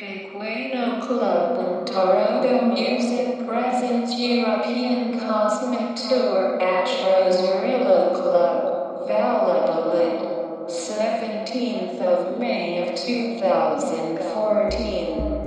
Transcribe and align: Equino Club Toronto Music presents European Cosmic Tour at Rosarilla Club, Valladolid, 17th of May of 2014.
Equino 0.00 1.04
Club 1.04 1.84
Toronto 1.84 2.66
Music 2.66 3.44
presents 3.44 4.16
European 4.16 5.18
Cosmic 5.18 5.96
Tour 5.96 6.62
at 6.62 6.86
Rosarilla 6.86 8.14
Club, 8.14 9.08
Valladolid, 9.08 10.68
17th 10.68 12.00
of 12.00 12.38
May 12.38 12.88
of 12.88 12.94
2014. 12.94 15.37